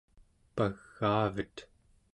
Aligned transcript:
pagaavet 0.55 1.55